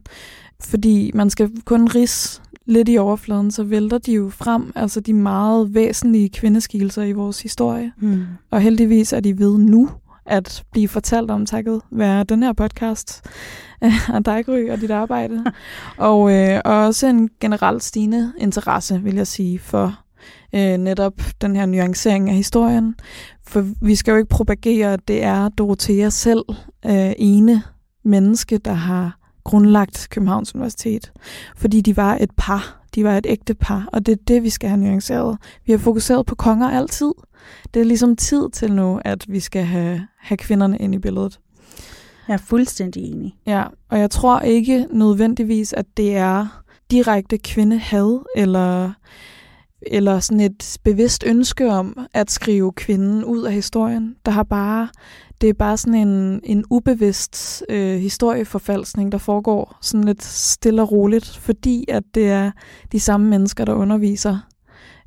[0.61, 5.13] Fordi man skal kun ris lidt i overfladen, så vælter de jo frem, altså de
[5.13, 7.91] meget væsentlige kvindeskikkelser i vores historie.
[7.97, 8.23] Hmm.
[8.51, 9.89] Og heldigvis er de ved nu
[10.29, 13.21] at blive fortalt om takket være den her podcast
[14.13, 15.43] af dig, Gry, og dit arbejde.
[15.97, 19.99] og, øh, og også en generelt stigende interesse, vil jeg sige, for
[20.55, 22.95] øh, netop den her nuancering af historien.
[23.47, 26.43] For vi skal jo ikke propagere, at det er Dorothea selv,
[26.85, 27.63] øh, ene
[28.03, 31.11] menneske, der har grundlagt Københavns Universitet.
[31.55, 32.78] Fordi de var et par.
[32.95, 35.37] De var et ægte par, og det er det, vi skal have nuanceret.
[35.65, 37.11] Vi har fokuseret på konger altid.
[37.73, 41.39] Det er ligesom tid til nu, at vi skal have, have kvinderne ind i billedet.
[42.27, 43.35] Jeg er fuldstændig enig.
[43.45, 48.91] Ja, og jeg tror ikke nødvendigvis, at det er direkte kvindehad, eller,
[49.81, 54.15] eller sådan et bevidst ønske om at skrive kvinden ud af historien.
[54.25, 54.89] Der har bare,
[55.41, 60.91] det er bare sådan en, en ubevidst øh, historieforfalskning, der foregår sådan lidt stille og
[60.91, 62.51] roligt, fordi at det er
[62.91, 64.37] de samme mennesker, der underviser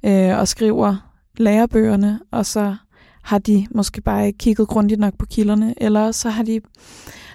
[0.05, 2.77] øh, og skriver lærebøgerne, og så
[3.23, 6.61] har de måske bare ikke kigget grundigt nok på kilderne, eller så har de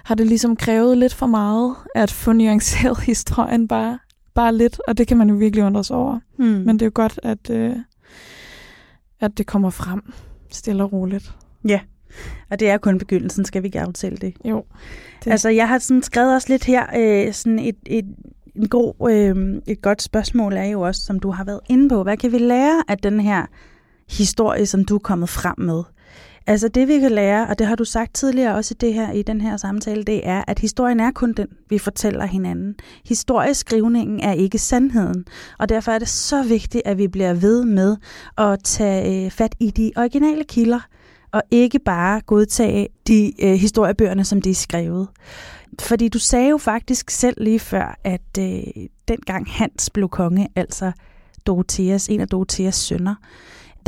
[0.04, 3.98] har det ligesom krævet lidt for meget at få nuanceret historien bare,
[4.38, 6.20] bare lidt, og det kan man jo virkelig undre sig over.
[6.36, 6.46] Hmm.
[6.48, 7.76] Men det er jo godt, at, øh,
[9.20, 10.12] at det kommer frem
[10.50, 11.34] stille og roligt.
[12.50, 14.34] Og det er kun begyndelsen, skal vi ikke aftale det?
[14.44, 14.64] Jo.
[15.24, 18.04] Det- Altså, jeg har sådan skrevet også lidt her, øh, sådan et, et,
[18.54, 22.02] en god, øh, et godt spørgsmål er jo også, som du har været inde på.
[22.02, 23.46] Hvad kan vi lære af den her
[24.10, 25.82] historie, som du er kommet frem med?
[26.48, 29.12] Altså det vi kan lære, og det har du sagt tidligere også i, det her,
[29.12, 32.74] i den her samtale, det er, at historien er kun den, vi fortæller hinanden.
[33.04, 35.24] Historieskrivningen er ikke sandheden,
[35.58, 37.96] og derfor er det så vigtigt, at vi bliver ved med
[38.38, 40.80] at tage øh, fat i de originale kilder,
[41.32, 45.08] og ikke bare godtage de øh, historiebøgerne, som de er skrevet.
[45.80, 48.62] Fordi du sagde jo faktisk selv lige før, at øh,
[49.08, 50.92] dengang Hans blev konge, altså
[51.46, 53.14] Dorotheas, en af Dorotheas sønner,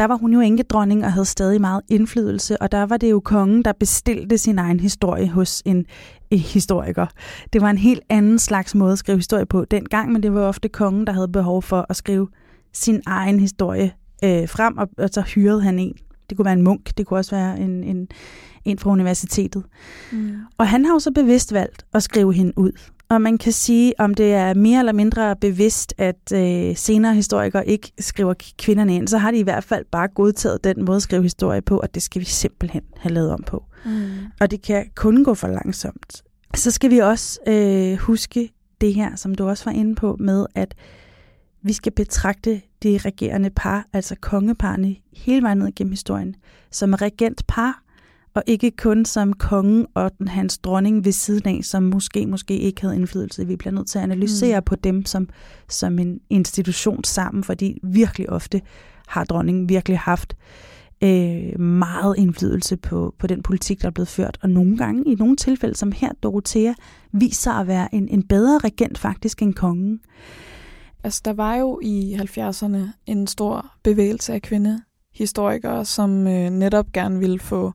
[0.00, 3.20] der var hun jo enkedronning og havde stadig meget indflydelse, og der var det jo
[3.20, 5.86] kongen, der bestilte sin egen historie hos en,
[6.30, 7.06] en historiker.
[7.52, 10.40] Det var en helt anden slags måde at skrive historie på dengang, men det var
[10.40, 12.28] ofte kongen, der havde behov for at skrive
[12.72, 13.92] sin egen historie
[14.24, 15.94] øh, frem, og, og så hyrede han en.
[16.30, 18.08] Det kunne være en munk, det kunne også være en, en,
[18.64, 19.62] en fra universitetet.
[20.12, 20.32] Mm.
[20.58, 22.72] Og han har jo så bevidst valgt at skrive hende ud.
[23.10, 27.68] Og man kan sige, om det er mere eller mindre bevidst, at øh, senere historikere
[27.68, 31.02] ikke skriver kvinderne ind, så har de i hvert fald bare godtaget den måde at
[31.02, 33.64] skrive historie på, og det skal vi simpelthen have lavet om på.
[33.84, 34.08] Mm.
[34.40, 36.22] Og det kan kun gå for langsomt.
[36.54, 40.46] Så skal vi også øh, huske det her, som du også var inde på, med
[40.54, 40.74] at
[41.62, 46.34] vi skal betragte de regerende par, altså kongeparne, hele vejen ned gennem historien,
[46.70, 47.82] som regentpar,
[48.34, 52.58] og ikke kun som kongen og den, hans dronning ved siden af, som måske, måske
[52.58, 53.46] ikke havde indflydelse.
[53.46, 54.64] Vi bliver nødt til at analysere mm.
[54.64, 55.28] på dem som,
[55.68, 58.60] som en institution sammen, fordi virkelig ofte
[59.06, 60.36] har dronningen virkelig haft
[61.02, 64.38] øh, meget indflydelse på, på den politik, der er blevet ført.
[64.42, 66.72] Og nogle gange, i nogle tilfælde som her, Dorothea,
[67.12, 70.00] viser at være en, en bedre regent faktisk end kongen.
[71.04, 74.42] Altså, der var jo i 70'erne en stor bevægelse af
[75.20, 77.72] historikere, som øh, netop gerne ville få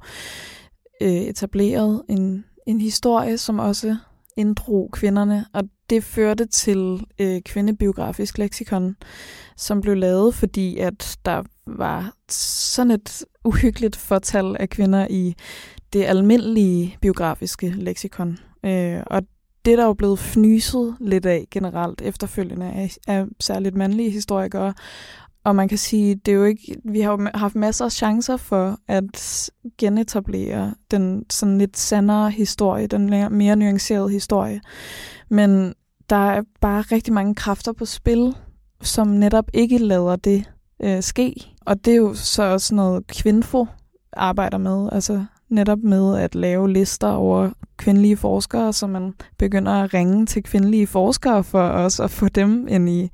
[1.01, 3.97] øh, etableret en, en historie, som også
[4.37, 8.95] inddrog kvinderne, og det førte til øh, kvindebiografisk leksikon,
[9.57, 15.35] som blev lavet, fordi at der var sådan et uhyggeligt fortal af kvinder i
[15.93, 18.37] det almindelige biografiske leksikon.
[18.65, 19.23] Øh, og
[19.65, 24.73] det er der jo blevet fnyset lidt af generelt efterfølgende af, af særligt mandlige historikere.
[25.45, 28.37] Og man kan sige, det er jo ikke, vi har jo haft masser af chancer
[28.37, 34.61] for at genetablere den sådan lidt sandere historie, den mere, nuancerede historie.
[35.29, 35.73] Men
[36.09, 38.35] der er bare rigtig mange kræfter på spil,
[38.81, 40.45] som netop ikke lader det
[40.83, 41.33] øh, ske.
[41.65, 43.65] Og det er jo så også noget Kvinfo
[44.13, 49.93] arbejder med, altså netop med at lave lister over kvindelige forskere, så man begynder at
[49.93, 53.09] ringe til kvindelige forskere for også at få dem ind i,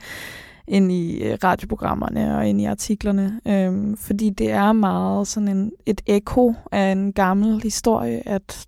[0.72, 3.41] ind i øh, radioprogrammerne og ind i artiklerne.
[3.47, 8.67] Øhm, fordi det er meget sådan en, et ekko af en gammel historie, at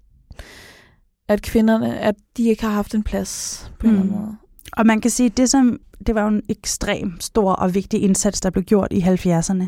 [1.28, 4.22] at kvinderne, at de ikke har haft en plads på en eller anden Mm.
[4.22, 4.36] måde.
[4.78, 8.02] Og man kan sige, at det, som, det var jo en ekstrem stor og vigtig
[8.04, 9.64] indsats, der blev gjort i 70'erne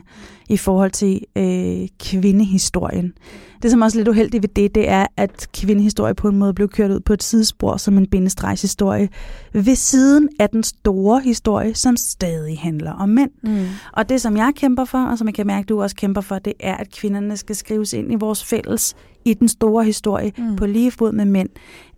[0.50, 3.14] i forhold til øh, kvindehistorien.
[3.62, 6.54] Det, som også er lidt uheldigt ved det, det er, at kvindehistorie på en måde
[6.54, 9.10] blev kørt ud på et sidespor som en bindestregshistorie
[9.54, 13.32] ved siden af den store historie, som stadig handler om mænd.
[13.44, 13.66] Mm.
[13.94, 16.40] Og det, som jeg kæmper for, og som jeg kan mærke, du også kæmper for,
[16.40, 20.56] det er, at kvinderne skal skrives ind i vores fælles, i den store historie, Mm.
[20.56, 21.50] på lige fod med mænd.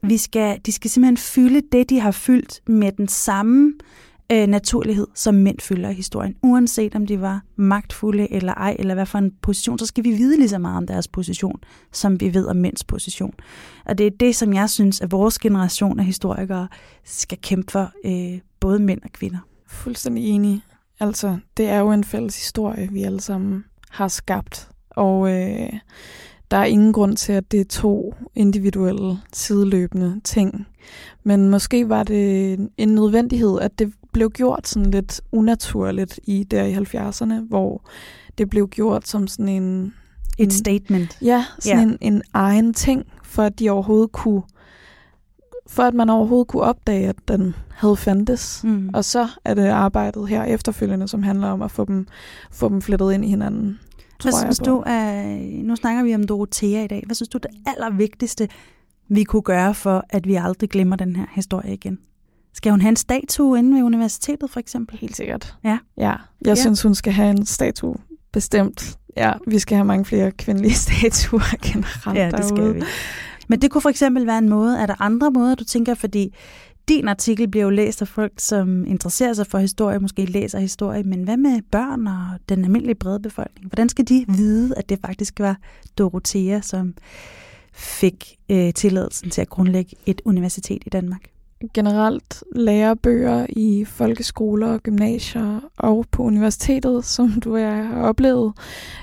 [0.03, 4.47] Vi skal, de skal simpelthen fylde det, de har fyldt med den samme øh, Øh,
[4.47, 6.35] naturlighed, som mænd fylder i historien.
[6.43, 10.11] Uanset om de var magtfulde eller ej, eller hvad for en position, så skal vi
[10.11, 11.59] vide lige så meget om deres position,
[11.91, 13.33] som vi ved om mænds position.
[13.85, 16.67] Og det er det, som jeg synes, at vores generation af historikere
[17.03, 19.39] skal kæmpe for, øh, både mænd og kvinder.
[19.67, 20.61] Fuldstændig enig.
[20.99, 24.69] Altså, det er jo en fælles historie, vi alle sammen har skabt.
[24.89, 25.69] Og øh,
[26.51, 30.67] der er ingen grund til, at det er to individuelle, sideløbende ting.
[31.23, 36.63] Men måske var det en nødvendighed, at det blev gjort sådan lidt unaturligt i der
[36.63, 37.81] i 70'erne, hvor
[38.37, 39.93] det blev gjort som sådan en...
[40.39, 41.17] Et en- statement.
[41.21, 41.83] Ja, sådan Ja.
[41.83, 44.41] En, en egen ting, for at de overhovedet kunne
[45.69, 48.61] for at man overhovedet kunne opdage, at den havde fandtes.
[48.63, 48.89] Mm.
[48.93, 52.07] Og så er det arbejdet her efterfølgende, som handler om at få dem,
[52.51, 53.79] få dem flettet ind i hinanden.
[54.23, 57.03] Hvad synes du, øh, nu snakker vi om Dorothea i dag.
[57.05, 58.47] Hvad synes du det allervigtigste,
[59.09, 61.99] vi kunne gøre for, at vi aldrig glemmer den her historie igen?
[62.57, 64.97] Skal hun have en statue inde ved universitetet, for eksempel?
[64.97, 65.55] Helt sikkert.
[65.63, 65.77] Ja.
[65.97, 66.55] Ja, jeg Ja.
[66.55, 67.95] synes, hun skal have en statue.
[68.33, 68.97] Bestemt.
[69.17, 72.73] Ja, vi skal have mange flere kvindelige statuer generelt Ja, det skal derude.
[72.75, 72.81] vi.
[73.47, 74.79] Men det kunne for eksempel være en måde.
[74.79, 75.93] Er der andre måder, du tænker?
[75.93, 76.35] Fordi
[76.87, 81.03] din artikel bliver jo læst af folk, som interesserer sig for historie, måske læser historie.
[81.03, 83.67] Men hvad med børn og den almindelige brede befolkning?
[83.67, 85.57] Hvordan skal de vide, at det faktisk var
[85.97, 86.93] Dorothea, som
[87.73, 91.21] fik øh, tilladelsen til at grundlægge et universitet i Danmark?
[91.73, 98.53] Generelt lærebøger i folkeskoler, gymnasier og på universitetet, som du og jeg har oplevet,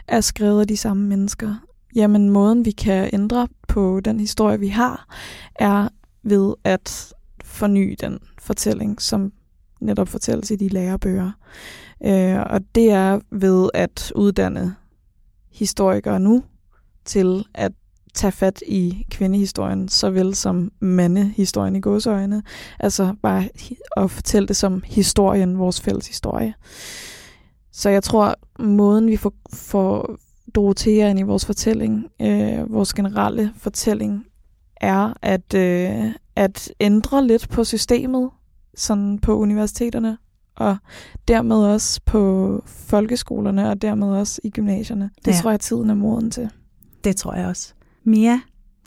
[0.09, 1.55] er skrevet af de samme mennesker.
[1.95, 5.07] Jamen, måden vi kan ændre på den historie, vi har,
[5.55, 5.89] er
[6.23, 7.13] ved at
[7.45, 9.33] forny den fortælling, som
[9.81, 11.31] netop fortælles i de lærebøger.
[12.05, 14.75] Øh, og det er ved at uddanne
[15.51, 16.45] historikere nu
[17.05, 17.73] til at
[18.15, 22.43] tage fat i kvindehistorien, såvel som mandehistorien i gåsøjne.
[22.81, 23.49] Altså bare
[23.97, 26.55] at fortælle det som historien, vores fælles historie.
[27.73, 30.17] Så jeg tror, måden vi får, får
[30.55, 34.25] Dorothea ind i vores fortælling, øh, vores generelle fortælling,
[34.77, 38.31] er at, øh, at ændre lidt på systemet,
[38.77, 40.19] sådan på universiteterne,
[40.57, 40.77] og
[41.29, 45.11] dermed også på folkeskolerne, og dermed også i gymnasierne.
[45.25, 45.37] Det ja.
[45.37, 46.51] tror jeg, tiden er moden til.
[47.05, 47.75] Det tror jeg også.
[48.07, 48.41] Mia,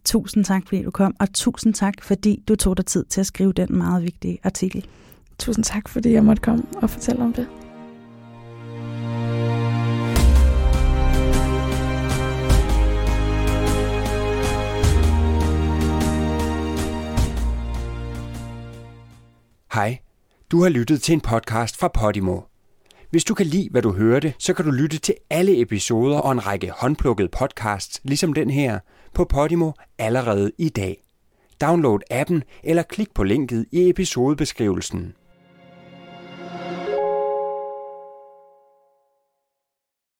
[0.05, 3.25] tusind tak, fordi du kom, og tusind tak, fordi du tog dig tid til at
[3.25, 4.87] skrive den meget vigtige artikel.
[5.39, 7.47] Tusind tak, fordi jeg måtte komme og fortælle om det.
[19.73, 19.97] Hej,
[20.51, 22.41] du har lyttet til en podcast fra Podimo.
[23.09, 26.31] Hvis du kan lide, hvad du hørte, så kan du lytte til alle episoder og
[26.31, 28.79] en række håndplukkede podcasts, ligesom den her,
[29.17, 30.95] på Podimo allerede i dag.
[31.61, 35.13] Download appen eller klik på linket i episodebeskrivelsen.